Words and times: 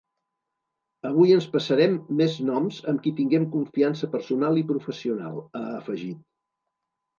Avui 1.09 1.33
ens 1.35 1.47
passarem 1.55 1.93
més 2.21 2.39
noms 2.47 2.79
amb 2.93 3.05
qui 3.05 3.13
tinguem 3.21 3.47
confiança 3.59 4.11
personal 4.17 4.61
i 4.65 4.67
professional, 4.73 5.41
ha 5.45 5.65
afegit. 5.79 6.27